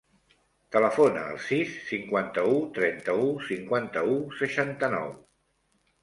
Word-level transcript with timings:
Telefona 0.75 1.25
al 1.33 1.35
sis, 1.47 1.73
cinquanta-u, 1.89 2.55
trenta-u, 2.77 3.27
cinquanta-u, 3.49 4.15
seixanta-nou. 4.39 5.13